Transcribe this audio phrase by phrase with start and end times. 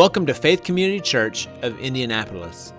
[0.00, 2.72] Welcome to Faith Community Church of Indianapolis.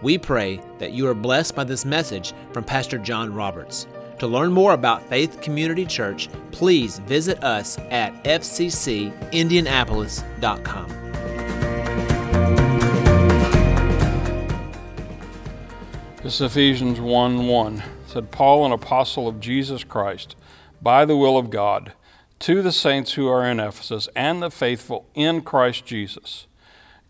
[0.00, 3.86] We pray that you are blessed by this message from Pastor John Roberts.
[4.20, 10.88] To learn more about Faith Community Church, please visit us at fccindianapolis.com.
[16.22, 17.82] This is Ephesians 1 1.
[18.06, 20.36] said, Paul, an apostle of Jesus Christ,
[20.80, 21.92] by the will of God,
[22.38, 26.46] to the saints who are in Ephesus and the faithful in Christ Jesus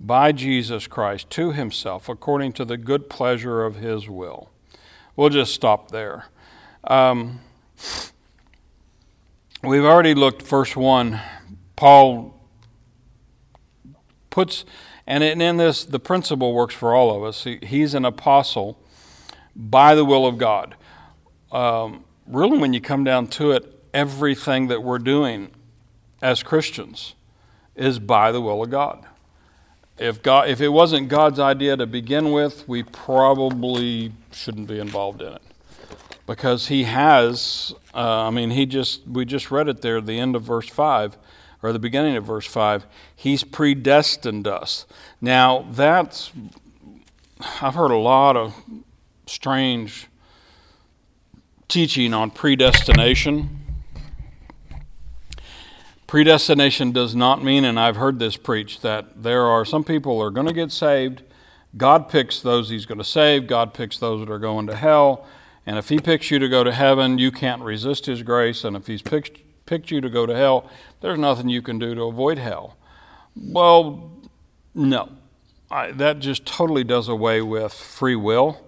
[0.00, 4.50] by Jesus Christ to himself according to the good pleasure of his will.
[5.16, 6.26] We'll just stop there.
[6.84, 7.40] Um,
[9.62, 11.20] we've already looked, verse 1.
[11.76, 12.38] Paul
[14.30, 14.64] puts,
[15.06, 17.44] and in this, the principle works for all of us.
[17.44, 18.78] He, he's an apostle
[19.54, 20.74] by the will of God.
[21.52, 25.52] Um, really, when you come down to it, everything that we're doing
[26.20, 27.14] as Christians
[27.76, 29.06] is by the will of God
[29.98, 35.22] if God, if it wasn't God's idea to begin with, we probably shouldn't be involved
[35.22, 35.42] in it,
[36.26, 37.74] because He has.
[37.94, 41.16] Uh, I mean, He just we just read it there the end of verse five,
[41.62, 42.86] or the beginning of verse five.
[43.14, 44.86] He's predestined us.
[45.20, 46.32] Now that's
[47.60, 48.54] I've heard a lot of
[49.26, 50.08] strange
[51.68, 53.63] teaching on predestination
[56.14, 60.30] Predestination does not mean, and I've heard this preached, that there are some people are
[60.30, 61.24] going to get saved.
[61.76, 63.48] God picks those he's going to save.
[63.48, 65.26] God picks those that are going to hell.
[65.66, 68.62] And if he picks you to go to heaven, you can't resist his grace.
[68.62, 70.70] And if he's picked, picked you to go to hell,
[71.00, 72.76] there's nothing you can do to avoid hell.
[73.34, 74.12] Well,
[74.72, 75.08] no.
[75.68, 78.64] I, that just totally does away with free will.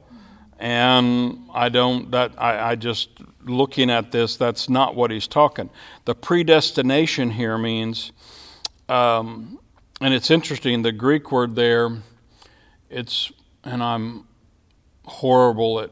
[0.58, 3.10] And I don't, that, I, I just
[3.46, 5.70] looking at this, that's not what he's talking.
[6.04, 8.12] The predestination here means,
[8.88, 9.58] um,
[10.00, 11.90] and it's interesting, the Greek word there,
[12.90, 13.32] it's,
[13.64, 14.26] and I'm
[15.04, 15.90] horrible at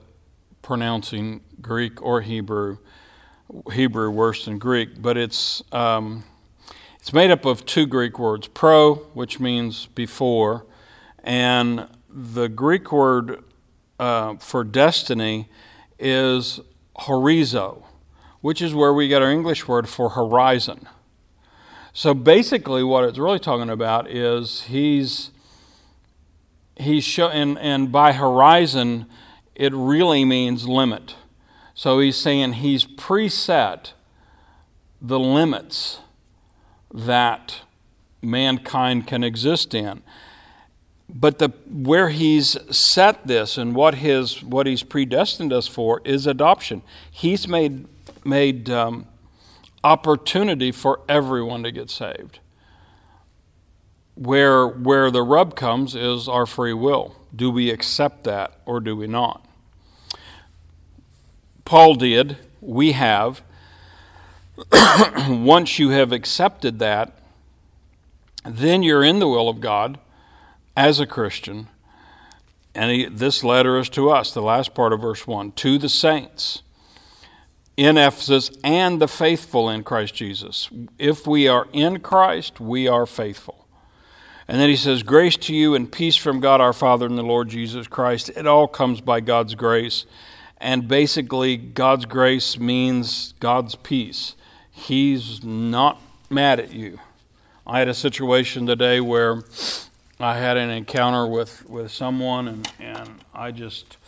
[0.62, 2.78] pronouncing Greek or Hebrew,
[3.72, 6.24] Hebrew worse than Greek, but it's, um,
[6.98, 10.66] it's made up of two Greek words, pro, which means before,
[11.22, 13.42] and the Greek word
[13.98, 15.48] uh, for destiny
[15.98, 16.60] is
[17.00, 17.84] horizo,
[18.40, 20.88] which is where we get our English word for horizon.
[21.92, 25.30] So basically, what it's really talking about is he's
[26.76, 29.06] he's show, and, and by horizon,
[29.54, 31.14] it really means limit.
[31.74, 33.92] So he's saying he's preset
[35.00, 36.00] the limits
[36.92, 37.62] that
[38.22, 40.02] mankind can exist in
[41.14, 46.26] but the where he's set this and what his what he's predestined us for is
[46.26, 46.82] adoption.
[47.08, 47.86] He's made
[48.24, 49.06] made um,
[49.84, 52.40] opportunity for everyone to get saved.
[54.16, 57.14] Where where the rub comes is our free will.
[57.34, 59.46] Do we accept that or do we not?
[61.64, 62.38] Paul did.
[62.60, 63.42] We have.
[65.28, 67.18] Once you have accepted that,
[68.44, 69.98] then you're in the will of God
[70.76, 71.68] as a Christian,
[72.74, 75.88] and he, this letter is to us, the last part of verse 1, to the
[75.88, 76.62] saints
[77.76, 80.70] in Ephesus and the faithful in Christ Jesus.
[80.98, 83.66] If we are in Christ, we are faithful.
[84.46, 87.22] And then he says, Grace to you and peace from God our Father and the
[87.22, 88.30] Lord Jesus Christ.
[88.30, 90.04] It all comes by God's grace.
[90.58, 94.34] And basically, God's grace means God's peace.
[94.70, 97.00] He's not mad at you.
[97.66, 99.42] I had a situation today where
[100.24, 103.98] I had an encounter with, with someone, and, and I just,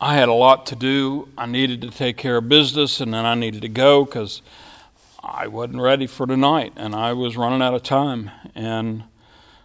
[0.00, 1.28] I had a lot to do.
[1.36, 4.40] I needed to take care of business, and then I needed to go because
[5.22, 8.30] I wasn't ready for tonight, and I was running out of time.
[8.54, 9.04] And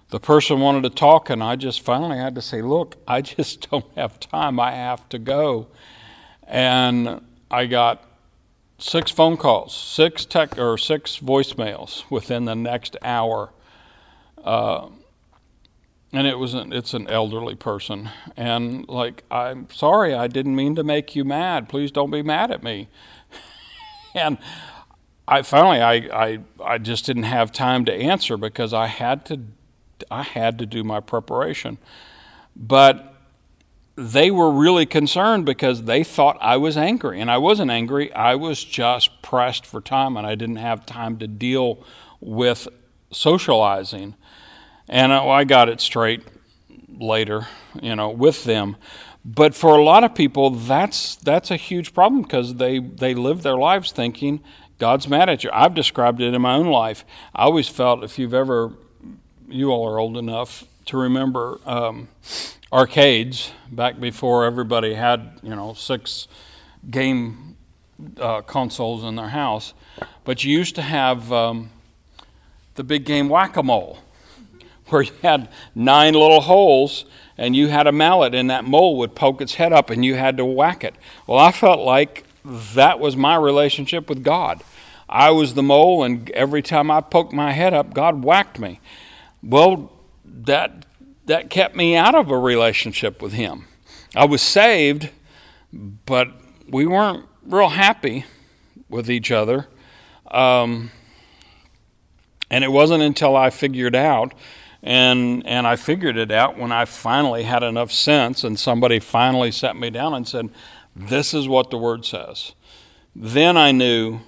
[0.10, 3.70] the person wanted to talk, and I just finally had to say, Look, I just
[3.70, 4.60] don't have time.
[4.60, 5.68] I have to go.
[6.46, 8.04] And I got
[8.80, 13.52] six phone calls, six tech or six voicemails within the next hour.
[14.44, 14.90] Uh,
[16.18, 20.76] and it was an, it's an elderly person and like i'm sorry i didn't mean
[20.76, 22.88] to make you mad please don't be mad at me
[24.16, 24.38] and
[25.28, 29.42] i finally I, I i just didn't have time to answer because i had to
[30.12, 31.78] I had to do my preparation.
[32.56, 33.14] But
[33.96, 37.22] they were really concerned because they thought I was angry.
[37.22, 38.12] And I wasn't angry.
[38.14, 41.84] I was just pressed for time and I didn't have time to deal
[42.20, 42.68] with
[43.12, 44.16] socializing.
[44.88, 46.22] And I got it straight
[47.00, 47.48] later,
[47.82, 48.78] you know, with them.
[49.24, 53.42] But for a lot of people, that's that's a huge problem because they they live
[53.42, 54.42] their lives thinking
[54.78, 55.50] God's mad at you.
[55.52, 57.04] I've described it in my own life.
[57.34, 58.74] I always felt if you've ever,
[59.48, 62.08] you all are old enough to remember um,
[62.72, 66.28] arcades back before everybody had you know six
[66.88, 67.58] game
[68.20, 69.74] uh, consoles in their house,
[70.24, 71.72] but you used to have um,
[72.76, 74.00] the big game whack a mole
[74.96, 77.06] where you had nine little holes
[77.38, 80.16] and you had a mallet and that mole would poke its head up and you
[80.16, 80.96] had to whack it.
[81.28, 84.64] Well, I felt like that was my relationship with God.
[85.10, 88.80] I was the mole, and every time I poked my head up, God whacked me.
[89.44, 89.92] Well,
[90.24, 90.86] that
[91.26, 93.66] that kept me out of a relationship with Him.
[94.16, 95.10] I was saved,
[95.74, 96.30] but
[96.68, 98.26] we weren't real happy
[98.90, 99.68] with each other.
[100.32, 100.92] Um,
[102.50, 104.34] and it wasn't until I figured out
[104.86, 109.52] and and I figured it out when I finally had enough sense and somebody finally
[109.52, 110.50] sat me down and said,
[110.96, 112.54] "This is what the word says."
[113.16, 114.20] Then I knew,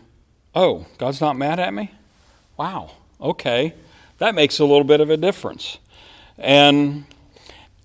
[0.55, 1.91] "Oh, God's not mad at me?"
[2.57, 2.91] Wow.
[3.21, 3.75] Okay.
[4.17, 5.77] That makes a little bit of a difference.
[6.39, 7.05] And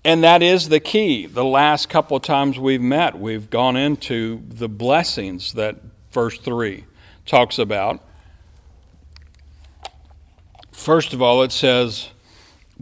[0.03, 1.27] and that is the key.
[1.27, 5.77] The last couple of times we've met, we've gone into the blessings that
[6.11, 6.85] verse 3
[7.27, 8.01] talks about.
[10.71, 12.09] First of all, it says,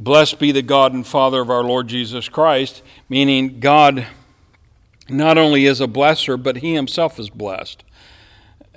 [0.02, 4.08] Blessed be the God and Father of our Lord Jesus Christ, meaning God
[5.08, 7.84] not only is a blesser, but he himself is blessed.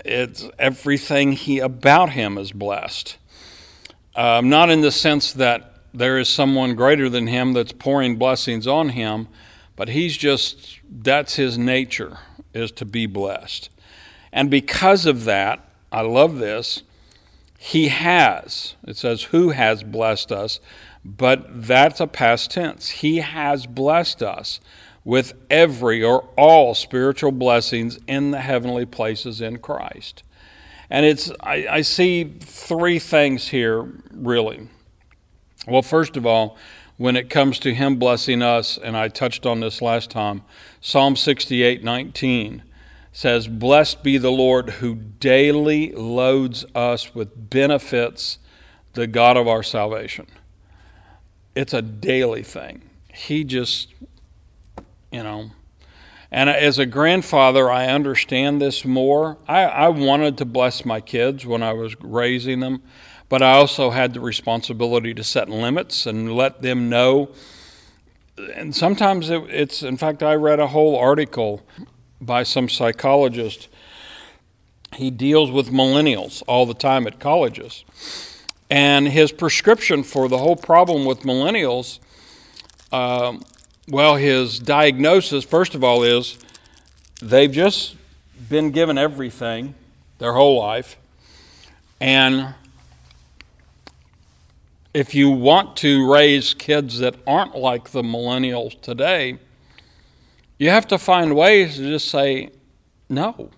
[0.04, 3.16] It's everything he about him is blessed.
[4.14, 8.66] Um, not in the sense that there is someone greater than him that's pouring blessings
[8.66, 9.28] on him,
[9.76, 12.18] but he's just that's his nature
[12.52, 13.70] is to be blessed.
[14.30, 16.82] And because of that, I love this,
[17.58, 18.74] he has.
[18.86, 20.60] It says who has blessed us
[21.04, 22.88] but that's a past tense.
[22.88, 24.60] He has blessed us
[25.04, 30.22] with every or all spiritual blessings in the heavenly places in Christ.
[30.88, 34.68] And it's I, I see three things here really.
[35.66, 36.56] Well, first of all,
[36.96, 40.42] when it comes to him blessing us, and I touched on this last time,
[40.80, 42.62] Psalm 68 19
[43.14, 48.38] says, Blessed be the Lord who daily loads us with benefits,
[48.92, 50.26] the God of our salvation
[51.54, 52.82] it's a daily thing.
[53.12, 53.92] He just,
[55.10, 55.50] you know.
[56.30, 59.38] And as a grandfather, I understand this more.
[59.46, 62.82] I, I wanted to bless my kids when I was raising them,
[63.28, 67.30] but I also had the responsibility to set limits and let them know.
[68.56, 71.62] And sometimes it, it's, in fact, I read a whole article
[72.20, 73.68] by some psychologist.
[74.94, 77.84] He deals with millennials all the time at colleges
[78.70, 81.98] and his prescription for the whole problem with millennials,
[82.92, 83.42] um,
[83.88, 86.38] well, his diagnosis, first of all, is
[87.20, 87.96] they've just
[88.48, 89.74] been given everything
[90.18, 90.96] their whole life.
[92.00, 92.54] And
[94.94, 99.38] if you want to raise kids that aren't like the millennials today,
[100.64, 102.48] you have to find ways to just say,
[103.10, 103.50] no,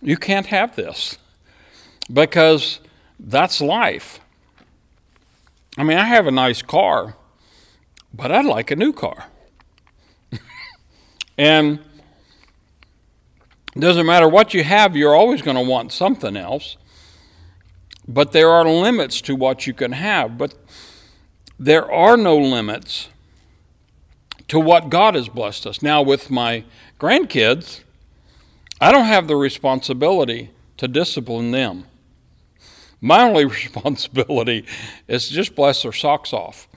[0.00, 1.18] you can't have this.
[2.12, 2.78] Because
[3.18, 4.20] that's life.
[5.76, 7.16] I mean, I have a nice car,
[8.12, 9.26] but I'd like a new car.
[11.36, 11.80] and
[13.74, 16.76] it doesn't matter what you have, you're always going to want something else.
[18.06, 20.38] But there are limits to what you can have.
[20.38, 20.54] But
[21.58, 23.08] there are no limits
[24.48, 25.82] to what God has blessed us.
[25.82, 26.64] Now, with my
[27.00, 27.80] grandkids,
[28.80, 31.84] I don't have the responsibility to discipline them.
[33.00, 34.66] My only responsibility
[35.08, 36.68] is to just bless their socks off.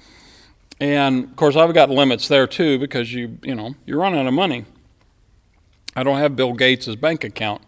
[0.80, 4.28] And of course, I've got limits there too because you, you know, you're running out
[4.28, 4.66] of money.
[5.96, 7.64] I don't have Bill Gates' bank account.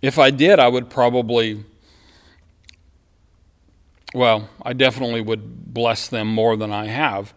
[0.00, 1.64] If I did, I would probably,
[4.14, 7.34] well, I definitely would bless them more than I have.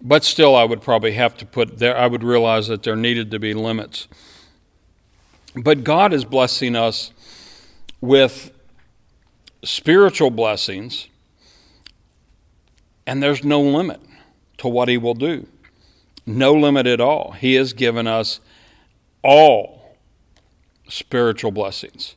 [0.00, 3.30] But still, I would probably have to put there, I would realize that there needed
[3.30, 4.08] to be limits.
[5.54, 7.12] But God is blessing us
[8.00, 8.52] with
[9.64, 11.08] spiritual blessings,
[13.06, 14.00] and there's no limit
[14.58, 15.46] to what He will do.
[16.26, 17.32] No limit at all.
[17.32, 18.40] He has given us
[19.22, 19.96] all
[20.88, 22.16] spiritual blessings,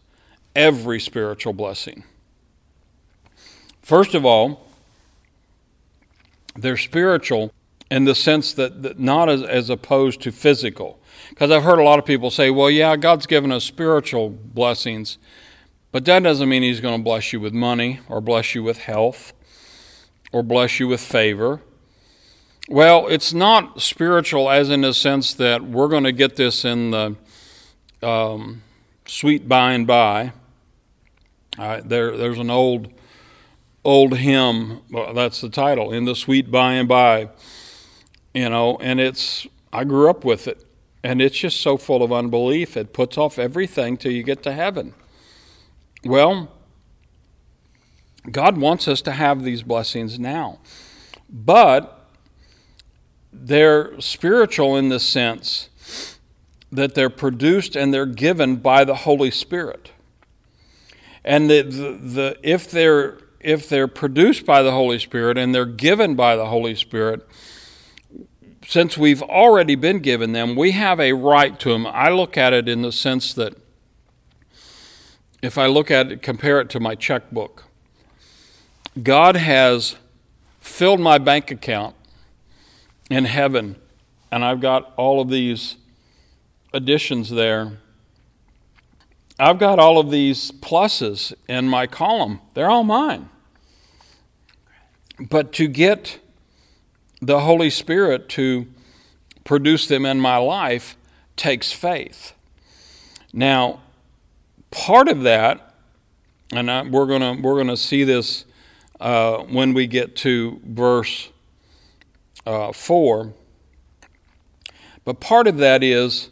[0.56, 2.04] every spiritual blessing.
[3.82, 4.68] First of all,
[6.56, 7.54] They're spiritual
[7.92, 11.00] in the sense that, that not as, as opposed to physical.
[11.30, 15.18] Because I've heard a lot of people say, well, yeah, God's given us spiritual blessings,
[15.92, 18.80] but that doesn't mean He's going to bless you with money or bless you with
[18.80, 19.34] health
[20.32, 21.62] or bless you with favor.
[22.68, 26.92] Well, it's not spiritual as in the sense that we're going to get this in
[26.92, 27.16] the
[28.04, 28.62] um,
[29.08, 30.34] sweet by and by.
[31.58, 32.94] Uh, there, there's an old,
[33.84, 34.82] old hymn.
[34.92, 37.30] Well, that's the title, "In the Sweet By and By."
[38.34, 40.66] You know, and it's I grew up with it,
[41.04, 42.78] and it's just so full of unbelief.
[42.78, 44.94] It puts off everything till you get to heaven.
[46.04, 46.52] Well,
[48.32, 50.60] God wants us to have these blessings now.
[51.30, 52.08] But
[53.32, 55.70] they're spiritual in the sense
[56.72, 59.92] that they're produced and they're given by the Holy Spirit.
[61.24, 65.66] And the, the, the, if, they're, if they're produced by the Holy Spirit and they're
[65.66, 67.28] given by the Holy Spirit,
[68.70, 71.88] since we've already been given them, we have a right to them.
[71.88, 73.56] I look at it in the sense that
[75.42, 77.64] if I look at it, compare it to my checkbook,
[79.02, 79.96] God has
[80.60, 81.96] filled my bank account
[83.10, 83.76] in heaven,
[84.32, 85.78] and I've got all of these
[86.72, 87.80] additions there.
[89.40, 92.40] I've got all of these pluses in my column.
[92.54, 93.30] They're all mine.
[95.20, 96.20] But to get
[97.22, 98.68] the Holy Spirit to
[99.44, 100.96] produce them in my life
[101.36, 102.34] takes faith.
[103.34, 103.82] Now,
[104.72, 105.74] part of that,
[106.52, 108.46] and I, we're going we're gonna see this
[109.00, 111.30] uh, when we get to verse
[112.46, 113.34] uh, 4,
[115.06, 116.30] but part of that is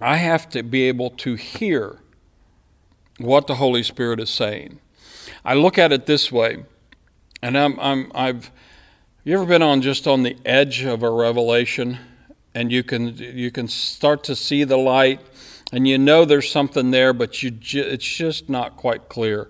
[0.00, 1.98] I have to be able to hear
[3.18, 4.78] what the Holy Spirit is saying.
[5.44, 6.64] I look at it this way,
[7.42, 8.50] and I'm, I'm, I've,
[9.26, 11.98] you ever been on just on the edge of a revelation,
[12.54, 15.20] and you can you can start to see the light,
[15.72, 19.48] and you know there's something there, but you ju- it's just not quite clear.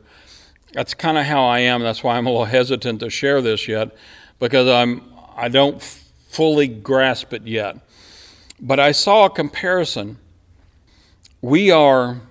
[0.73, 1.83] That's kind of how I am.
[1.83, 3.95] That's why I'm a little hesitant to share this yet,
[4.39, 5.03] because I'm
[5.37, 7.77] I don't fully grasp it yet.
[8.59, 10.17] But I saw a comparison.
[11.43, 12.23] We are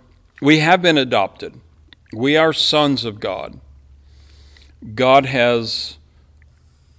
[0.41, 1.61] we have been adopted.
[2.11, 3.59] We are sons of God.
[4.95, 5.99] God has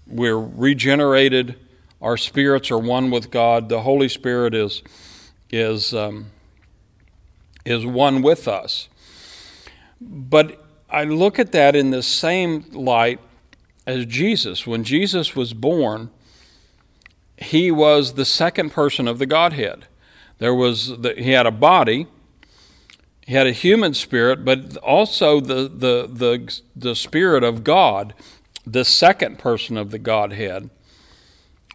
[0.06, 1.56] we're regenerated.
[2.00, 3.68] Our spirits are one with God.
[3.68, 4.82] The Holy Spirit is
[5.50, 6.26] is um,
[7.64, 8.88] is one with us.
[10.00, 13.20] But I look at that in the same light
[13.86, 14.66] as Jesus.
[14.66, 16.10] When Jesus was born,
[17.38, 19.86] he was the second person of the Godhead.
[20.38, 22.06] There was the, he had a body,
[23.26, 28.14] he had a human spirit, but also the, the, the, the spirit of God,
[28.66, 30.70] the second person of the Godhead,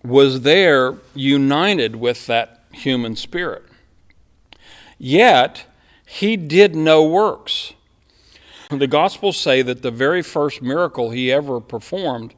[0.04, 3.64] was there united with that human spirit.
[4.98, 5.66] Yet,
[6.06, 7.74] he did no works.
[8.70, 12.34] The Gospels say that the very first miracle he ever performed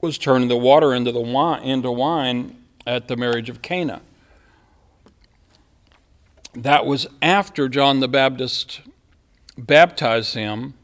[0.00, 4.02] was turning the water into, the wine, into wine at the marriage of Cana.
[6.54, 8.80] That was after John the Baptist
[9.56, 10.74] baptized him.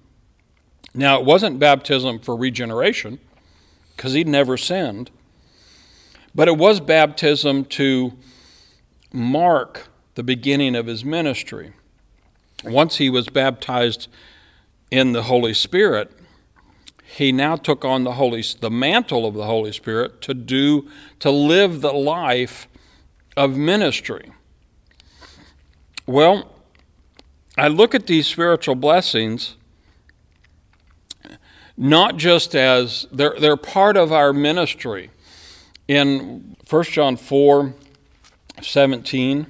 [0.99, 3.21] Now, it wasn't baptism for regeneration,
[3.95, 5.12] because he'd never sinned,
[6.35, 8.14] but it was baptism to
[9.12, 11.73] mark the beginning of his ministry.
[12.64, 14.09] Once he was baptized
[14.90, 16.11] in the Holy Spirit,
[17.05, 20.90] he now took on the Holy the mantle of the Holy Spirit to do
[21.21, 22.67] to live the life
[23.37, 24.33] of ministry.
[26.07, 26.57] Well,
[27.57, 29.55] I look at these spiritual blessings
[31.80, 35.11] not just as they're, they're part of our ministry.
[35.87, 37.73] In 1 John 4
[38.61, 39.47] 17,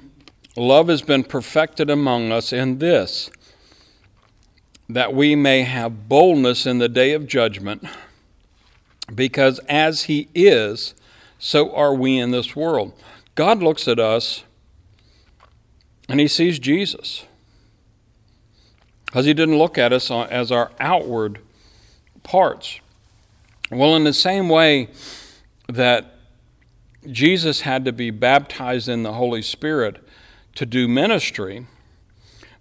[0.55, 3.31] love has been perfected among us in this
[4.87, 7.83] that we may have boldness in the day of judgment,
[9.13, 10.95] because as He is,
[11.37, 12.93] so are we in this world.
[13.35, 14.43] God looks at us
[16.07, 17.25] and He sees Jesus.
[19.05, 21.39] Because He didn't look at us uh, as our outward
[22.29, 22.79] parts.
[23.71, 24.89] Well, in the same way
[25.67, 26.13] that
[27.09, 29.97] Jesus had to be baptized in the Holy Spirit
[30.53, 31.65] to do ministry,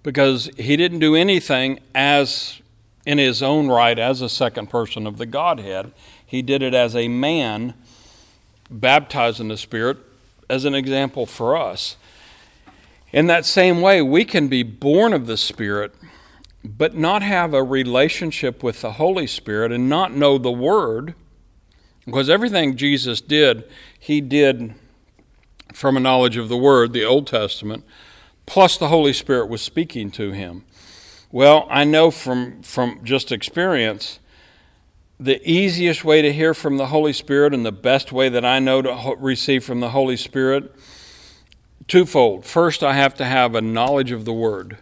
[0.02, 2.62] because he didn't do anything as
[3.04, 5.92] in his own right as a second person of the Godhead.
[6.24, 7.74] He did it as a man
[8.70, 9.98] baptized in the Spirit
[10.48, 11.96] as an example for us.
[13.12, 15.94] In that same way, we can be born of the Spirit,
[16.64, 21.14] but not have a relationship with the Holy Spirit and not know the Word.
[22.04, 23.64] Because everything Jesus did,
[23.98, 24.74] he did
[25.72, 27.84] from a knowledge of the Word, the Old Testament,
[28.46, 30.64] plus the Holy Spirit was speaking to him.
[31.30, 34.18] Well, I know from, from just experience
[35.20, 38.58] the easiest way to hear from the Holy Spirit and the best way that I
[38.58, 40.74] know to receive from the Holy Spirit
[41.86, 42.44] twofold.
[42.46, 44.78] First, I have to have a knowledge of the Word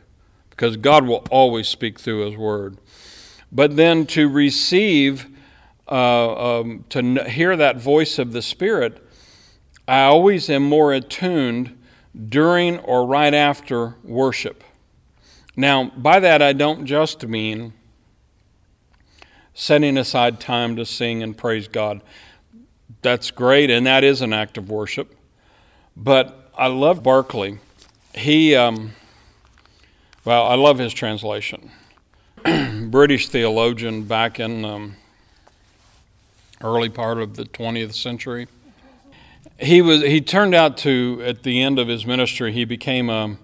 [0.56, 2.78] because God will always speak through His Word.
[3.52, 5.26] But then to receive,
[5.86, 9.06] uh, um, to hear that voice of the Spirit,
[9.86, 11.78] I always am more attuned
[12.28, 14.64] during or right after worship.
[15.54, 17.74] Now, by that, I don't just mean
[19.54, 22.02] setting aside time to sing and praise God.
[23.02, 25.14] That's great, and that is an act of worship.
[25.96, 27.58] But I love Barclay.
[28.14, 28.92] He, um,
[30.26, 31.70] well, I love his translation.
[32.90, 34.96] British theologian back in um,
[36.60, 38.48] early part of the 20th century.
[39.60, 43.36] He was he turned out to at the end of his ministry he became a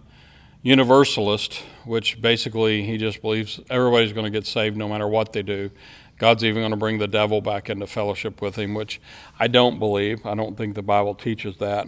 [0.63, 5.43] universalist, which basically he just believes everybody's going to get saved no matter what they
[5.43, 5.71] do.
[6.19, 9.01] God's even going to bring the devil back into fellowship with him, which
[9.39, 10.27] I don't believe.
[10.27, 11.87] I don't think the Bible teaches that.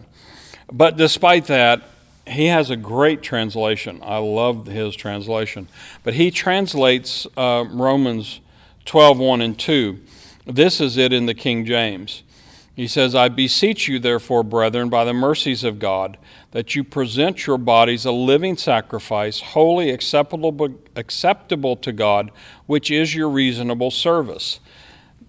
[0.73, 1.83] But despite that,
[2.27, 4.01] he has a great translation.
[4.03, 5.69] I love his translation.
[6.03, 8.41] But he translates uh, Romans
[8.85, 10.01] 12 1 and 2.
[10.47, 12.23] This is it in the King James.
[12.77, 16.19] He says, I beseech you, therefore, brethren, by the mercies of God,
[16.51, 22.33] that you present your bodies a living sacrifice, wholly acceptable, acceptable to God,
[22.67, 24.59] which is your reasonable service.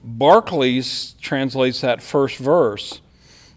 [0.03, 3.01] Barclays translates that first verse.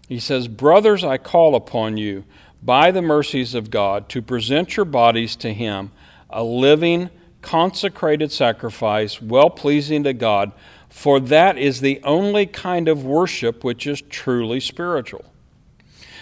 [0.07, 2.25] He says, Brothers, I call upon you,
[2.61, 5.91] by the mercies of God, to present your bodies to Him,
[6.29, 7.09] a living,
[7.41, 10.51] consecrated sacrifice, well pleasing to God
[10.89, 15.23] for that is the only kind of worship which is truly spiritual.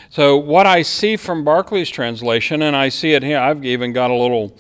[0.09, 4.12] So, what I see from Barclay's translation, and I see it here, I've even got
[4.12, 4.57] a little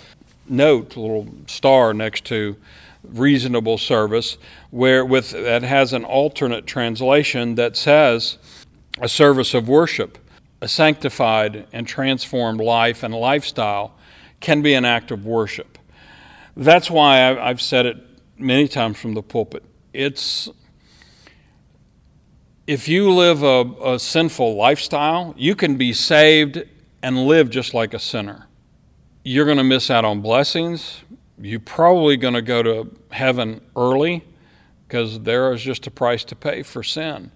[0.47, 2.57] note, a little star next to
[3.03, 4.37] reasonable service,
[4.71, 8.37] where with that has an alternate translation that says
[8.99, 10.17] a service of worship,
[10.61, 13.95] a sanctified and transformed life and lifestyle
[14.39, 15.77] can be an act of worship.
[16.55, 17.97] That's why I've said it
[18.37, 19.63] many times from the pulpit
[19.97, 20.49] it's
[22.67, 26.63] if you live a, a, sinful lifestyle, you can be saved
[27.01, 28.47] and live just like a sinner.
[29.23, 31.01] You're going to miss out on blessings.
[31.41, 34.23] You're probably going to go to heaven early
[34.87, 37.31] because there is just a price to pay for sin.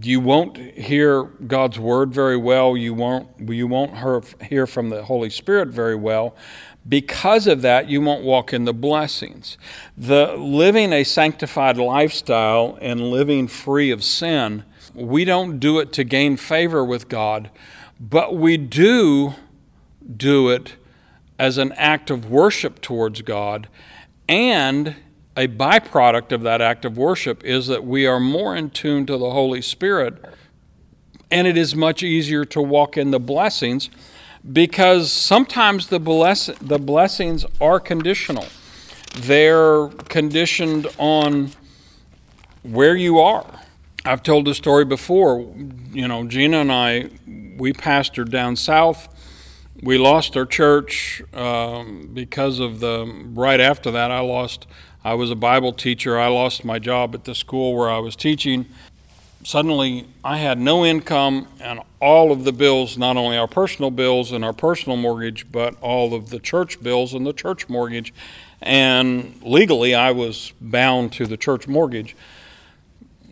[0.00, 2.76] You won't hear God's word very well.
[2.76, 3.94] You won't, you won't
[4.42, 6.34] hear from the Holy Spirit very well
[6.88, 9.56] because of that, you won't walk in the blessings.
[9.96, 16.04] The living a sanctified lifestyle and living free of sin, we don't do it to
[16.04, 17.50] gain favor with God,
[18.00, 19.34] but we do
[20.16, 20.74] do it
[21.38, 23.68] as an act of worship towards God.
[24.28, 24.96] And
[25.36, 29.16] a byproduct of that act of worship is that we are more in tune to
[29.16, 30.22] the Holy Spirit,
[31.30, 33.88] and it is much easier to walk in the blessings
[34.50, 38.46] because sometimes the, bless- the blessings are conditional.
[39.14, 41.52] They're conditioned on
[42.62, 43.46] where you are.
[44.04, 45.54] I've told the story before.
[45.92, 47.10] You know, Gina and I,
[47.56, 49.08] we pastored down south.
[49.80, 53.06] We lost our church um, because of the.
[53.32, 54.66] Right after that, I lost.
[55.04, 56.18] I was a Bible teacher.
[56.18, 58.66] I lost my job at the school where I was teaching
[59.44, 64.32] suddenly I had no income and all of the bills, not only our personal bills
[64.32, 68.12] and our personal mortgage, but all of the church bills and the church mortgage.
[68.60, 72.16] And legally, I was bound to the church mortgage.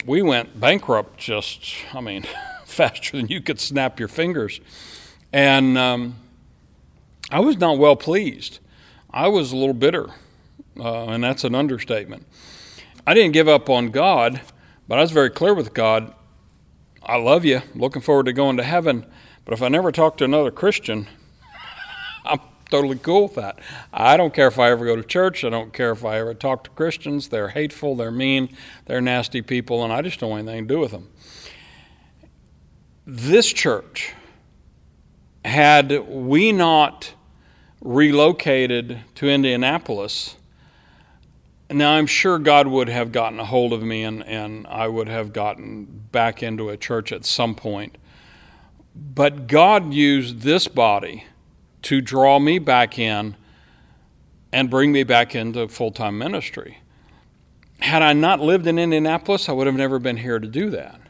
[0.05, 2.27] We went bankrupt just, I mean,
[2.65, 4.61] faster than you could snap your fingers.
[5.33, 6.17] And um,
[7.31, 8.59] I was not well pleased.
[9.13, 10.11] I was a little bitter,
[10.81, 12.27] uh, and that's an understatement.
[13.07, 14.41] I didn't give up on God
[14.91, 16.13] but I was very clear with God
[17.01, 19.07] I love you, looking forward to going to heaven.
[19.45, 21.07] But if I never talk to another Christian,
[22.25, 22.41] I'm
[22.71, 23.61] totally cool with that.
[23.93, 25.45] I don't care if I ever go to church.
[25.45, 27.29] I don't care if I ever talk to Christians.
[27.29, 28.49] They're hateful, they're mean,
[28.87, 31.09] they're nasty people, and I just don't want anything to do with them.
[33.07, 34.13] This church,
[35.45, 37.15] had we not
[37.81, 40.35] relocated to Indianapolis,
[41.79, 45.09] now, I'm sure God would have gotten a hold of me and, and I would
[45.09, 47.97] have gotten back into a church at some point.
[48.95, 51.25] But God used this body
[51.83, 53.37] to draw me back in
[54.53, 56.79] and bring me back into full time ministry.
[57.79, 61.01] Had I not lived in Indianapolis, I would have never been here to do that.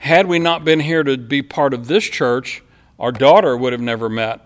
[0.00, 2.62] Had we not been here to be part of this church,
[2.98, 4.40] our daughter would have never met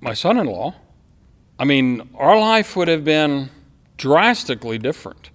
[0.00, 0.74] my son in law.
[1.58, 3.50] I mean, our life would have been
[3.96, 5.30] drastically different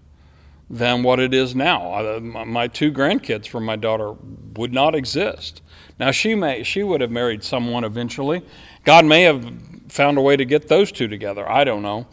[0.69, 2.19] than what it is now.
[2.19, 4.13] My two grandkids from my daughter
[4.55, 5.61] would not exist.
[5.99, 8.41] Now she may she would have married someone eventually.
[8.85, 9.45] God may have
[9.89, 11.47] found a way to get those two together.
[11.49, 12.07] I don't know.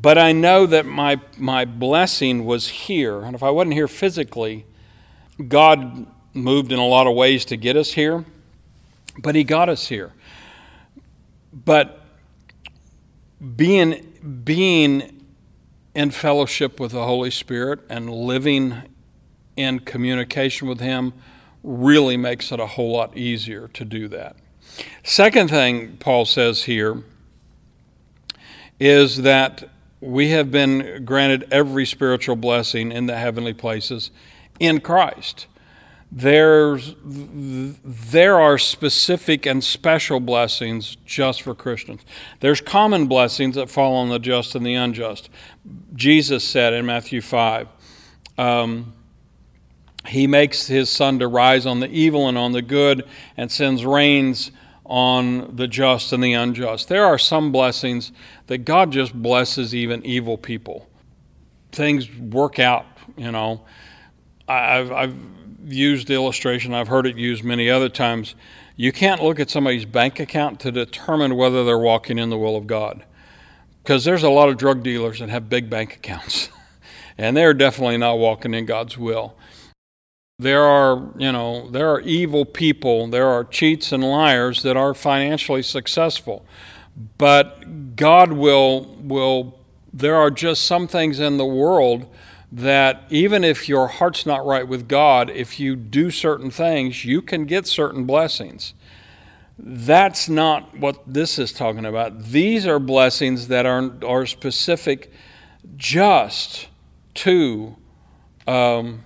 [0.00, 3.22] But I know that my my blessing was here.
[3.22, 4.64] And if I wasn't here physically,
[5.48, 8.24] God moved in a lot of ways to get us here.
[9.20, 10.12] But he got us here.
[11.52, 12.04] But
[13.56, 14.12] being
[14.44, 15.17] being
[15.98, 18.82] in fellowship with the Holy Spirit and living
[19.56, 21.12] in communication with Him
[21.64, 24.36] really makes it a whole lot easier to do that.
[25.02, 27.02] Second thing Paul says here
[28.78, 29.68] is that
[30.00, 34.12] we have been granted every spiritual blessing in the heavenly places
[34.60, 35.48] in Christ
[36.10, 42.00] there's there are specific and special blessings just for Christians.
[42.40, 45.28] There's common blessings that fall on the just and the unjust.
[45.94, 47.68] Jesus said in Matthew five,
[48.38, 48.94] um,
[50.06, 53.84] He makes His sun to rise on the evil and on the good, and sends
[53.84, 54.50] rains
[54.86, 56.88] on the just and the unjust.
[56.88, 58.12] There are some blessings
[58.46, 60.88] that God just blesses even evil people.
[61.70, 63.60] Things work out, you know.
[64.48, 65.14] I've, I've
[65.72, 68.34] used the illustration, I've heard it used many other times.
[68.76, 72.56] You can't look at somebody's bank account to determine whether they're walking in the will
[72.56, 73.04] of God.
[73.82, 76.50] Because there's a lot of drug dealers that have big bank accounts,
[77.18, 79.34] and they're definitely not walking in God's will.
[80.38, 84.94] There are, you know, there are evil people, there are cheats and liars that are
[84.94, 86.46] financially successful.
[87.16, 89.58] But God will will
[89.92, 92.06] there are just some things in the world
[92.50, 97.20] that even if your heart's not right with God, if you do certain things, you
[97.20, 98.74] can get certain blessings.
[99.58, 102.22] That's not what this is talking about.
[102.22, 105.12] These are blessings that are, are specific
[105.76, 106.68] just
[107.14, 107.76] to
[108.46, 109.04] um,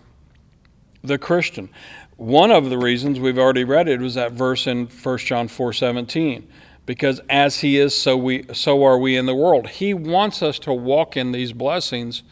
[1.03, 1.69] the Christian.
[2.17, 5.73] One of the reasons we've already read it was that verse in 1 John 4
[5.73, 6.49] 17
[6.85, 10.59] because as he is so we so are we in the world he wants us
[10.59, 12.23] to walk in these blessings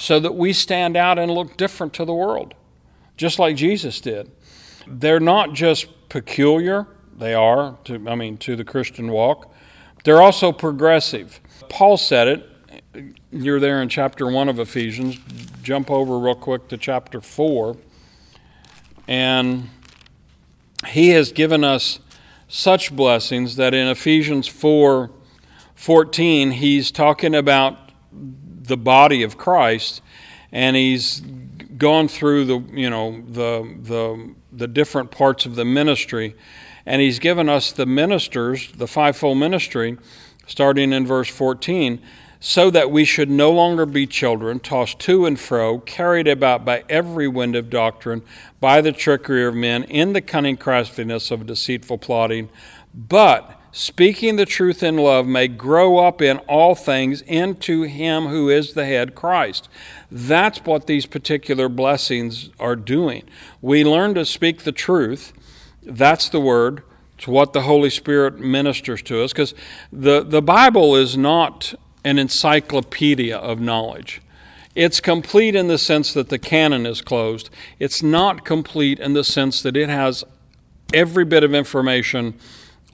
[0.00, 2.54] so that we stand out and look different to the world,
[3.18, 4.30] just like Jesus did.
[4.86, 9.52] They're not just peculiar, they are, to, I mean, to the Christian walk,
[10.04, 11.38] they're also progressive.
[11.68, 13.16] Paul said it.
[13.30, 15.18] You're there in chapter 1 of Ephesians.
[15.62, 17.76] Jump over real quick to chapter 4.
[19.06, 19.68] And
[20.86, 21.98] he has given us
[22.50, 25.10] such blessings that in Ephesians 4
[25.76, 30.02] 14, he's talking about the body of Christ,
[30.52, 31.20] and he's
[31.78, 36.34] gone through the you know the the the different parts of the ministry,
[36.84, 39.96] and he's given us the ministers, the fivefold ministry,
[40.46, 42.00] starting in verse 14
[42.40, 46.82] so that we should no longer be children, tossed to and fro, carried about by
[46.88, 48.22] every wind of doctrine,
[48.60, 52.48] by the trickery of men, in the cunning craftiness of deceitful plotting,
[52.94, 58.48] but speaking the truth in love, may grow up in all things into Him who
[58.48, 59.68] is the head, Christ.
[60.10, 63.24] That's what these particular blessings are doing.
[63.60, 65.34] We learn to speak the truth.
[65.82, 66.82] That's the word.
[67.18, 69.54] It's what the Holy Spirit ministers to us because
[69.92, 71.74] the, the Bible is not
[72.04, 74.20] an encyclopedia of knowledge.
[74.74, 77.50] It's complete in the sense that the canon is closed.
[77.78, 80.24] It's not complete in the sense that it has
[80.94, 82.34] every bit of information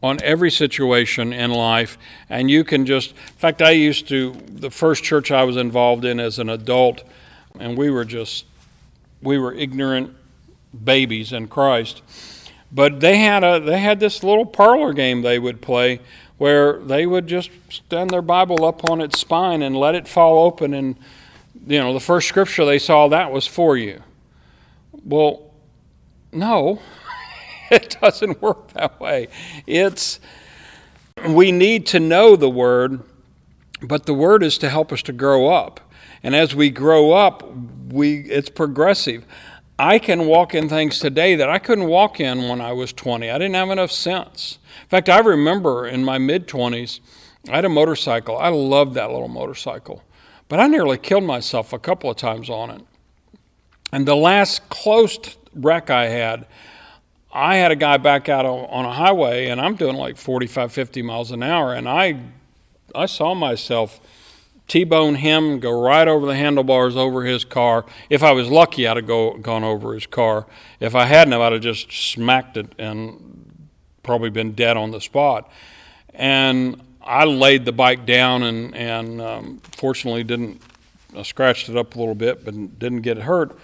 [0.03, 1.99] on every situation in life.
[2.29, 6.05] And you can just, in fact, I used to, the first church I was involved
[6.05, 7.03] in as an adult,
[7.59, 8.47] and we were just,
[9.23, 10.15] we were ignorant
[10.85, 12.03] babies in Christ.
[12.73, 16.01] But they had a they had this little parlor game they would play
[16.39, 20.45] where they would just stand their Bible up on its spine and let it fall
[20.45, 20.97] open and
[21.67, 24.03] you know the first scripture they saw that was for you.
[25.05, 25.51] Well,
[26.33, 26.81] no.
[27.71, 29.29] it doesn't work that way.
[29.67, 30.21] It's
[31.29, 33.01] we need to know the word,
[33.83, 35.81] but the word is to help us to grow up.
[36.23, 37.43] And as we grow up,
[37.89, 39.25] we it's progressive.
[39.79, 43.31] I can walk in things today that I couldn't walk in when I was 20.
[43.31, 44.59] I didn't have enough sense.
[44.83, 47.01] In fact, I remember in my mid 20s,
[47.51, 48.39] I had a motorcycle.
[48.39, 50.03] I loved that little motorcycle.
[50.49, 52.83] But I nearly killed myself a couple of times on it.
[53.93, 55.19] And the last close
[55.55, 56.47] wreck I had,
[57.33, 61.03] I had a guy back out on a highway and I'm doing like 45, 50
[61.03, 62.21] miles an hour, and I,
[62.95, 64.01] I saw myself
[64.69, 67.85] T-bone him, go right over the handlebars over his car.
[68.11, 70.47] If I was lucky, I'd have go, gone over his car.
[70.81, 73.69] If I hadn't, I'd have just smacked it and
[74.03, 75.51] probably been dead on the spot.
[76.15, 80.61] And I laid the bike down and, and um, fortunately didn't,
[81.17, 83.57] I scratched it up a little bit, but didn't get hurt.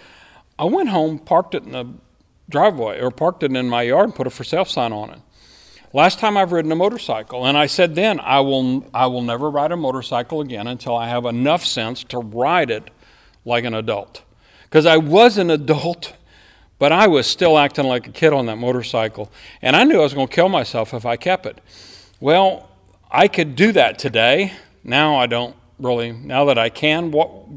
[0.58, 1.86] I went home, parked it in the
[2.48, 5.18] driveway, or parked it in my yard and put a for sale sign on it.
[5.94, 9.50] Last time I've ridden a motorcycle, and I said then, I will, I will never
[9.50, 12.90] ride a motorcycle again until I have enough sense to ride it
[13.44, 14.22] like an adult.
[14.64, 16.14] Because I was an adult,
[16.78, 19.30] but I was still acting like a kid on that motorcycle.
[19.60, 21.60] And I knew I was going to kill myself if I kept it.
[22.20, 22.70] Well,
[23.10, 24.54] I could do that today.
[24.82, 27.12] Now I don't really, now that I can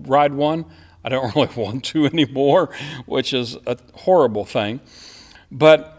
[0.06, 0.66] ride one,
[1.06, 2.70] I don't really want to anymore,
[3.06, 4.82] which is a horrible thing.
[5.50, 5.95] But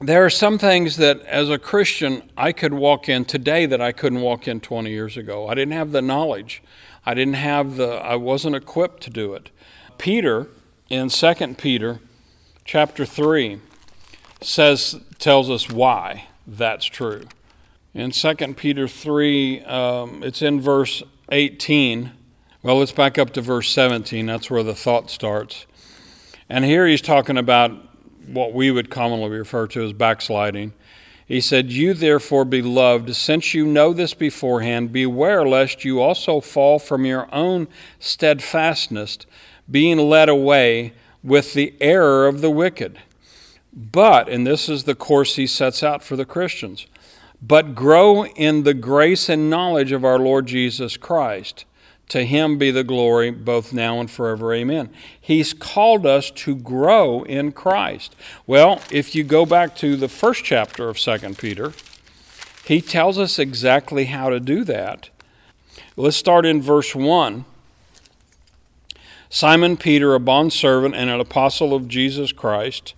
[0.00, 3.92] there are some things that, as a Christian, I could walk in today that I
[3.92, 5.46] couldn't walk in 20 years ago.
[5.46, 6.62] I didn't have the knowledge.
[7.04, 9.50] I didn't have the, I wasn't equipped to do it.
[9.98, 10.48] Peter,
[10.88, 12.00] in 2 Peter
[12.64, 13.60] chapter 3,
[14.40, 17.26] says, tells us why that's true.
[17.92, 22.12] In 2 Peter 3, um, it's in verse 18.
[22.62, 24.24] Well, let's back up to verse 17.
[24.24, 25.66] That's where the thought starts.
[26.48, 27.72] And here he's talking about
[28.30, 30.72] what we would commonly refer to as backsliding.
[31.26, 36.78] He said, You therefore, beloved, since you know this beforehand, beware lest you also fall
[36.78, 37.68] from your own
[38.00, 39.18] steadfastness,
[39.70, 42.98] being led away with the error of the wicked.
[43.72, 46.86] But, and this is the course he sets out for the Christians,
[47.40, 51.64] but grow in the grace and knowledge of our Lord Jesus Christ.
[52.10, 54.52] To him be the glory both now and forever.
[54.52, 54.90] Amen.
[55.20, 58.16] He's called us to grow in Christ.
[58.48, 61.72] Well, if you go back to the first chapter of 2 Peter,
[62.64, 65.10] he tells us exactly how to do that.
[65.96, 67.44] Let's start in verse 1.
[69.28, 72.94] Simon Peter, a bondservant and an apostle of Jesus Christ,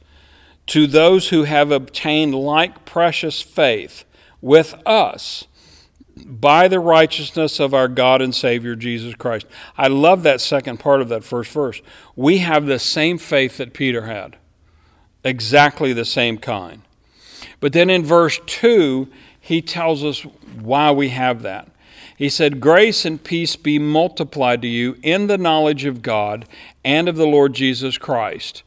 [0.68, 4.06] to those who have obtained like precious faith
[4.40, 5.46] with us
[6.16, 9.46] by the righteousness of our God and Savior Jesus Christ.
[9.76, 11.80] I love that second part of that first verse.
[12.16, 14.36] We have the same faith that Peter had,
[15.24, 16.82] exactly the same kind.
[17.60, 19.08] But then in verse 2,
[19.40, 21.68] he tells us why we have that.
[22.16, 26.46] He said, Grace and peace be multiplied to you in the knowledge of God
[26.84, 28.62] and of the Lord Jesus Christ,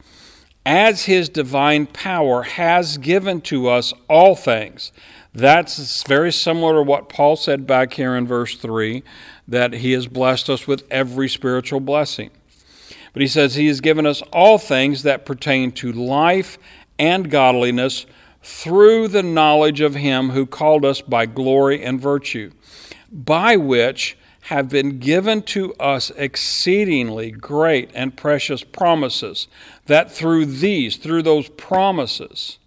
[0.64, 4.92] as his divine power has given to us all things
[5.36, 9.02] that's very similar to what Paul said back here in verse 3
[9.46, 12.30] that he has blessed us with every spiritual blessing.
[13.12, 16.58] But he says he has given us all things that pertain to life
[16.98, 18.06] and godliness
[18.42, 22.50] through the knowledge of him who called us by glory and virtue,
[23.12, 29.48] by which have been given to us exceedingly great and precious promises,
[29.86, 32.58] that through these, through those promises,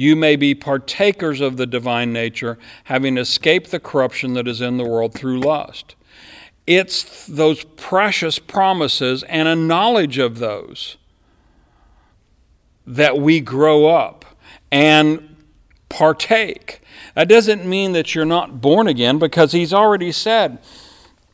[0.00, 4.78] you may be partakers of the divine nature, having escaped the corruption that is in
[4.78, 5.94] the world through lust.
[6.66, 10.96] It's those precious promises and a knowledge of those
[12.86, 14.24] that we grow up
[14.72, 15.36] and
[15.90, 16.80] partake.
[17.14, 20.60] That doesn't mean that you're not born again because he's already said,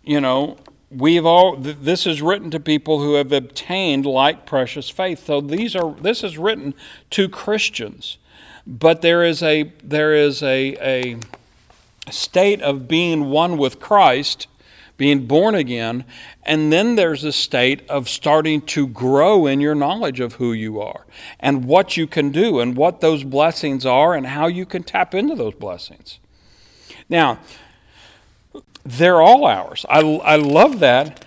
[0.02, 0.56] you know,
[0.90, 5.24] we've all this is written to people who have obtained like precious faith.
[5.24, 6.74] So these are this is written
[7.10, 8.18] to Christians.
[8.66, 11.16] But there is a there is a, a
[12.10, 14.48] state of being one with Christ,
[14.96, 16.04] being born again,
[16.42, 20.80] and then there's a state of starting to grow in your knowledge of who you
[20.80, 21.06] are
[21.38, 25.14] and what you can do and what those blessings are and how you can tap
[25.14, 26.18] into those blessings.
[27.08, 27.38] Now,
[28.84, 29.86] they're all ours.
[29.88, 31.22] I, I love that.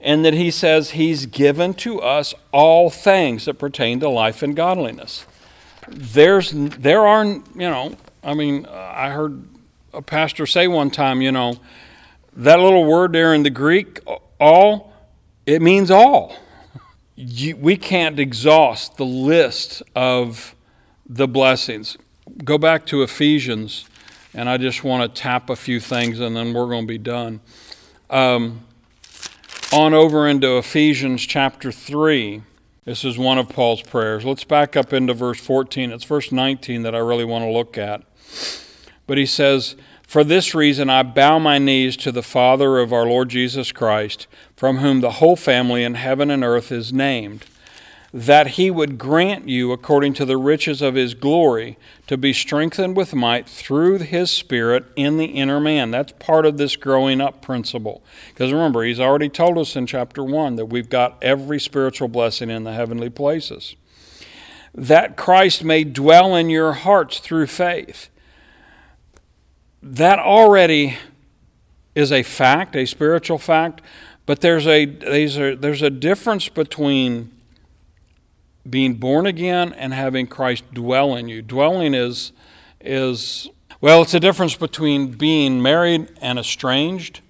[0.00, 4.54] And that he says he's given to us all things that pertain to life and
[4.54, 5.24] godliness
[5.88, 9.42] there's there are you know I mean I heard
[9.92, 11.58] a pastor say one time you know
[12.36, 14.00] that little word there in the Greek
[14.40, 14.92] all
[15.46, 16.36] it means all.
[17.16, 20.54] You, we can't exhaust the list of
[21.06, 21.98] the blessings.
[22.44, 23.84] Go back to Ephesians
[24.32, 26.98] and I just want to tap a few things and then we're going to be
[26.98, 27.40] done.
[28.10, 28.64] Um,
[29.72, 32.42] on over into Ephesians chapter 3
[32.84, 34.24] this is one of Paul's prayers.
[34.24, 35.90] Let's back up into verse 14.
[35.90, 38.02] It's verse 19 that I really want to look at.
[39.06, 39.74] But he says,
[40.06, 44.26] For this reason I bow my knees to the Father of our Lord Jesus Christ,
[44.54, 47.46] from whom the whole family in heaven and earth is named,
[48.14, 52.96] that he would grant you, according to the riches of his glory, to be strengthened
[52.96, 55.90] with might through his Spirit in the inner man.
[55.90, 58.04] That's part of this growing up principle.
[58.28, 62.50] Because remember, he's already told us in chapter 1 that we've got every spiritual blessing
[62.50, 63.74] in the heavenly places.
[64.72, 68.10] That Christ may dwell in your hearts through faith.
[69.82, 70.98] That already
[71.96, 73.80] is a fact, a spiritual fact,
[74.24, 77.33] but there's a, there's a, there's a difference between
[78.68, 81.42] being born again and having Christ dwell in you.
[81.42, 82.32] Dwelling is
[82.80, 83.48] is
[83.80, 87.20] well, it's a difference between being married and estranged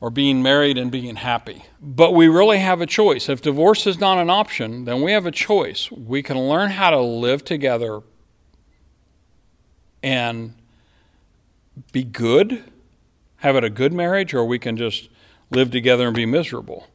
[0.00, 1.64] or being married and being happy.
[1.80, 3.28] But we really have a choice.
[3.28, 5.90] If divorce is not an option, then we have a choice.
[5.92, 8.00] We can learn how to live together
[10.02, 10.54] and
[11.92, 12.64] be good,
[13.36, 15.08] have it a good marriage, or we can just
[15.50, 16.88] live together and be miserable.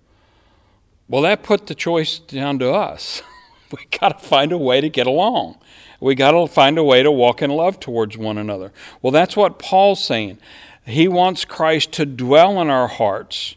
[1.08, 3.22] Well, that put the choice down to us.
[3.71, 5.58] we got to find a way to get along.
[5.99, 8.71] We got to find a way to walk in love towards one another.
[9.01, 10.38] Well, that's what Paul's saying.
[10.86, 13.56] He wants Christ to dwell in our hearts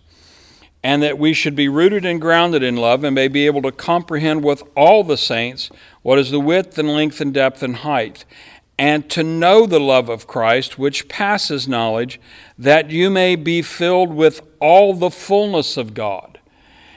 [0.83, 3.73] and that we should be rooted and grounded in love and may be able to
[3.73, 5.71] comprehend with all the saints
[6.03, 8.25] what is the width and length and depth and height,
[8.79, 12.19] and to know the love of Christ, which passes knowledge,
[12.59, 16.39] that you may be filled with all the fullness of God.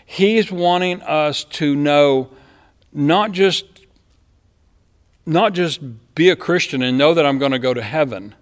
[0.06, 2.30] He's wanting us to know
[2.94, 3.66] not just
[5.26, 5.80] not just
[6.16, 8.36] be a Christian and know that I'm going to go to heaven,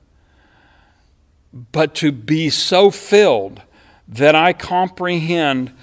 [1.71, 3.61] but to be so filled
[4.07, 5.73] that I comprehend.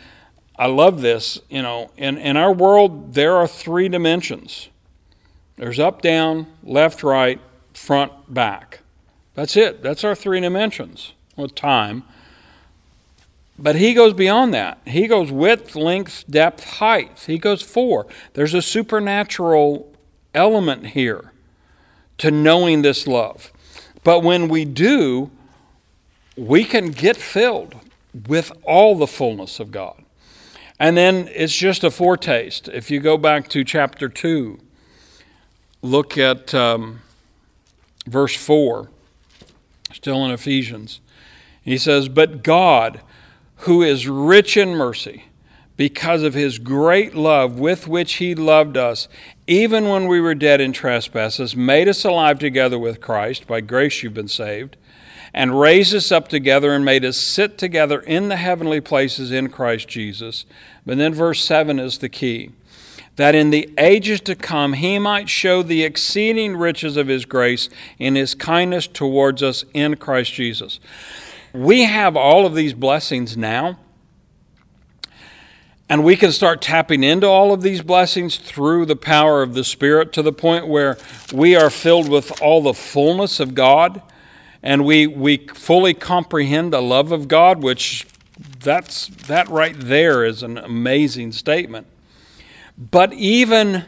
[0.57, 1.41] I love this.
[1.49, 4.69] You know, in, in our world, there are three dimensions
[5.57, 7.41] there's up, down, left, right,
[7.75, 8.79] front, back.
[9.35, 9.83] That's it.
[9.83, 12.05] That's our three dimensions with time.
[13.59, 14.79] But he goes beyond that.
[14.87, 17.25] He goes width, length, depth, height.
[17.27, 18.07] He goes four.
[18.35, 19.93] There's a supernatural
[20.33, 21.33] element here
[22.19, 23.53] to knowing this love.
[24.05, 25.31] But when we do,
[26.37, 27.75] we can get filled
[28.29, 30.05] with all the fullness of God.
[30.79, 32.69] And then it's just a foretaste.
[32.69, 34.61] If you go back to chapter 2,
[35.83, 37.01] look at um,
[38.07, 38.89] verse 4,
[39.93, 41.01] still in Ephesians.
[41.63, 43.01] He says, But God,
[43.59, 45.25] who is rich in mercy,
[45.77, 49.09] because of his great love with which he loved us,
[49.47, 53.47] even when we were dead in trespasses, made us alive together with Christ.
[53.47, 54.77] By grace you've been saved.
[55.35, 59.51] And raised us up together and made us sit together in the heavenly places in
[59.51, 60.47] Christ Jesus.
[60.87, 62.53] But then verse 7 is the key
[63.19, 67.69] that in the ages to come he might show the exceeding riches of his grace
[67.99, 70.79] in his kindness towards us in Christ Jesus.
[71.59, 73.81] We have all of these blessings now.
[75.89, 79.65] And we can start tapping into all of these blessings through the power of the
[79.65, 80.99] Spirit to the point where
[81.33, 84.01] we are filled with all the fullness of God
[84.63, 88.07] and we, we fully comprehend the love of God, which
[88.61, 91.89] that's, that right there is an amazing statement.
[92.77, 93.87] But even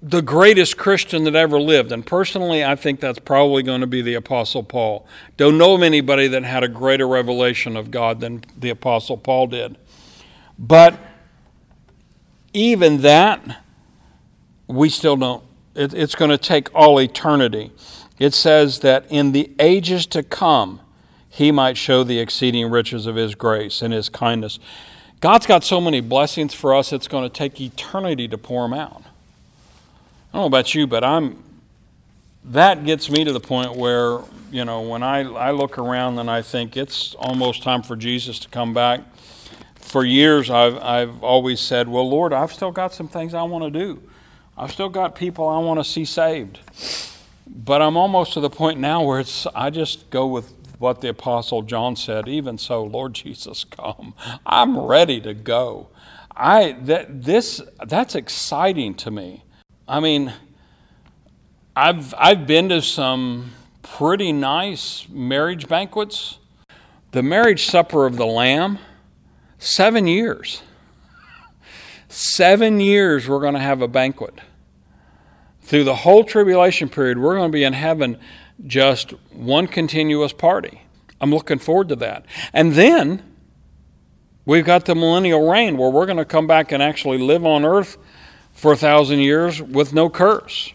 [0.00, 1.90] the greatest Christian that ever lived.
[1.90, 5.06] And personally, I think that's probably going to be the Apostle Paul.
[5.36, 9.48] Don't know of anybody that had a greater revelation of God than the Apostle Paul
[9.48, 9.76] did.
[10.58, 10.98] But
[12.52, 13.62] even that,
[14.66, 15.42] we still don't.
[15.74, 17.72] It, it's going to take all eternity.
[18.18, 20.80] It says that in the ages to come,
[21.28, 24.58] he might show the exceeding riches of his grace and his kindness.
[25.20, 28.78] God's got so many blessings for us, it's going to take eternity to pour them
[28.78, 29.02] out.
[30.32, 31.42] I don't know about you, but I'm
[32.44, 36.30] that gets me to the point where, you know, when I, I look around and
[36.30, 39.00] I think it's almost time for Jesus to come back.
[39.74, 43.64] For years, I've, I've always said, Well, Lord, I've still got some things I want
[43.64, 44.02] to do.
[44.56, 46.60] I've still got people I want to see saved.
[47.46, 51.08] But I'm almost to the point now where it's, I just go with what the
[51.08, 54.14] Apostle John said, even so, Lord Jesus, come.
[54.46, 55.88] I'm ready to go.
[56.36, 59.44] I, that, this, that's exciting to me.
[59.88, 60.34] I mean,
[61.74, 66.36] I've, I've been to some pretty nice marriage banquets.
[67.12, 68.78] The marriage supper of the Lamb,
[69.58, 70.60] seven years.
[72.10, 74.34] Seven years we're going to have a banquet.
[75.62, 78.18] Through the whole tribulation period, we're going to be in heaven
[78.66, 80.82] just one continuous party.
[81.18, 82.26] I'm looking forward to that.
[82.52, 83.22] And then
[84.44, 87.64] we've got the millennial reign where we're going to come back and actually live on
[87.64, 87.96] earth
[88.58, 90.72] for a thousand years with no curse,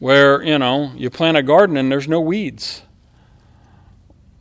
[0.00, 2.82] where, you know, you plant a garden and there's no weeds.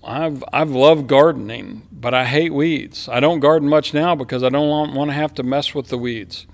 [0.03, 3.07] I've, I've loved gardening, but I hate weeds.
[3.07, 5.99] I don't garden much now because I don't want, to have to mess with the
[5.99, 6.47] weeds.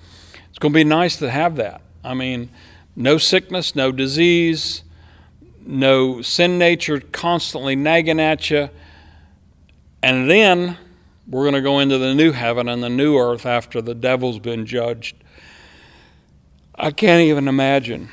[0.49, 1.80] It's going to be nice to have that.
[2.04, 2.49] I mean,
[2.97, 4.84] no sickness, no disease,
[5.66, 8.70] no sin nature constantly nagging at you.
[10.01, 10.78] And then
[11.30, 14.39] we're going to go into the new heaven and the new earth after the devil's
[14.39, 15.22] been judged.
[16.76, 18.09] I can't even imagine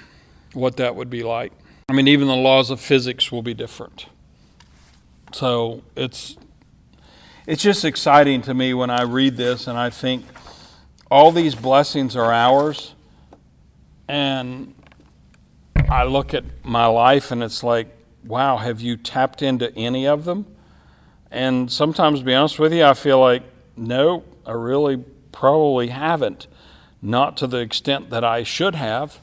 [0.52, 1.52] what that would be like.
[1.88, 4.06] I mean, even the laws of physics will be different.
[5.32, 6.36] So it's
[7.46, 10.24] it's just exciting to me when I read this and I think
[11.11, 12.94] all these blessings are ours.
[14.08, 14.74] And
[15.88, 17.88] I look at my life and it's like,
[18.24, 20.46] wow, have you tapped into any of them?
[21.30, 23.42] And sometimes, to be honest with you, I feel like,
[23.76, 24.98] no, I really
[25.32, 26.46] probably haven't.
[27.03, 29.20] Not to the extent that I should have,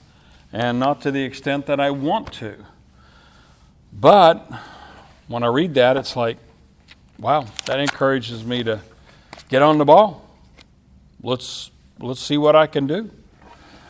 [0.51, 2.65] and not to the extent that I want to.
[3.93, 4.51] But
[5.27, 6.37] when I read that, it's like,
[7.19, 8.81] wow, that encourages me to
[9.49, 10.27] get on the ball.
[11.21, 13.09] Let's let's see what I can do.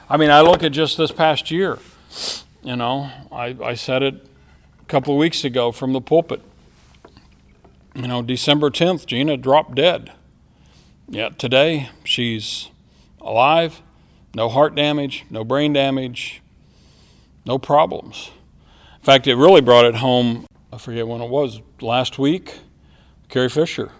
[0.09, 1.79] I mean, I look at just this past year.
[2.63, 4.15] You know, I, I said it
[4.81, 6.41] a couple of weeks ago from the pulpit.
[7.93, 10.13] You know, December 10th, Gina dropped dead.
[11.09, 12.69] Yet today, she's
[13.27, 13.81] alive,
[14.33, 16.41] no heart damage, no brain damage,
[17.45, 18.31] no problems.
[18.97, 20.45] In fact, it really brought it home.
[20.71, 22.59] I forget when it was, last week.
[23.29, 23.91] Carrie Fisher.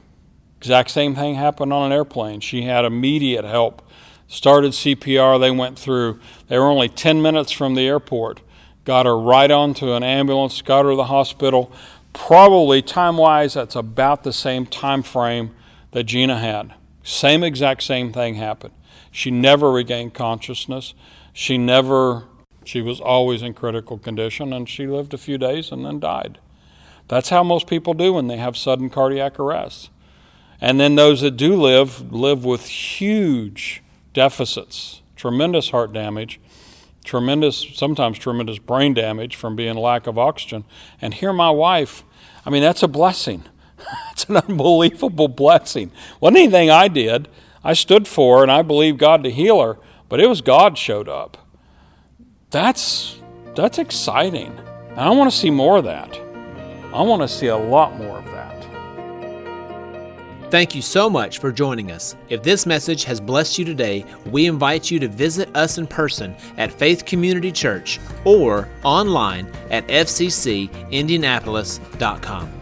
[0.57, 2.39] Exact same thing happened on an airplane.
[2.39, 3.81] She had immediate help.
[4.27, 6.19] Started CPR, they went through.
[6.47, 8.41] They were only 10 minutes from the airport.
[8.83, 11.71] Got her right onto an ambulance, got her to the hospital.
[12.13, 15.53] Probably time wise, that's about the same time frame
[15.91, 16.73] that Gina had.
[17.03, 18.73] Same exact same thing happened.
[19.11, 20.93] She never regained consciousness.
[21.33, 22.25] She never,
[22.65, 26.39] she was always in critical condition, and she lived a few days and then died.
[27.07, 29.89] That's how most people do when they have sudden cardiac arrest.
[30.59, 33.83] And then those that do live, live with huge
[34.13, 36.39] deficits, tremendous heart damage,
[37.03, 40.65] tremendous, sometimes tremendous brain damage from being lack of oxygen.
[40.99, 42.03] And here, my wife,
[42.45, 43.43] I mean, that's a blessing.
[44.11, 45.91] it's an unbelievable blessing.
[46.19, 47.27] Wasn't anything I did.
[47.67, 51.09] I stood for and I believed God to heal her, but it was God showed
[51.09, 51.37] up.
[52.49, 53.19] That's
[53.55, 54.57] that's exciting.
[54.91, 56.17] And I want to see more of that.
[56.93, 58.47] I want to see a lot more of that.
[60.49, 62.15] Thank you so much for joining us.
[62.29, 66.37] If this message has blessed you today, we invite you to visit us in person
[66.55, 72.56] at Faith Community Church or online at fccindianapolis.com.